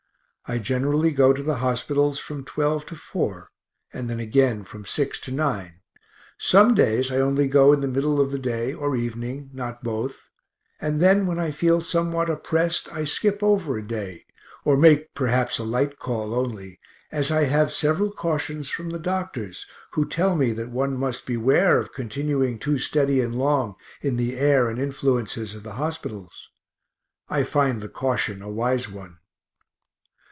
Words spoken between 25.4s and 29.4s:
of the hospitals. I find the caution a wise one.